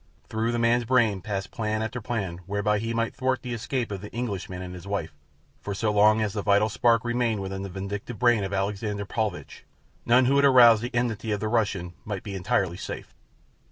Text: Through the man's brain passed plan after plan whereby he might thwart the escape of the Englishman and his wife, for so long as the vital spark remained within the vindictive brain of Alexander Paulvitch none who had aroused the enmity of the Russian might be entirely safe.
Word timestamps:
Through 0.29 0.51
the 0.51 0.57
man's 0.57 0.83
brain 0.85 1.21
passed 1.21 1.51
plan 1.51 1.83
after 1.83 2.01
plan 2.01 2.39
whereby 2.47 2.79
he 2.79 2.91
might 2.91 3.13
thwart 3.13 3.43
the 3.43 3.53
escape 3.53 3.91
of 3.91 4.01
the 4.01 4.11
Englishman 4.11 4.63
and 4.63 4.73
his 4.73 4.87
wife, 4.87 5.13
for 5.61 5.75
so 5.75 5.91
long 5.91 6.23
as 6.23 6.33
the 6.33 6.41
vital 6.41 6.69
spark 6.69 7.05
remained 7.05 7.39
within 7.39 7.61
the 7.61 7.69
vindictive 7.69 8.17
brain 8.17 8.43
of 8.43 8.51
Alexander 8.51 9.05
Paulvitch 9.05 9.63
none 10.03 10.25
who 10.25 10.37
had 10.37 10.45
aroused 10.45 10.81
the 10.81 10.95
enmity 10.95 11.31
of 11.31 11.39
the 11.39 11.47
Russian 11.47 11.93
might 12.03 12.23
be 12.23 12.33
entirely 12.33 12.77
safe. 12.77 13.13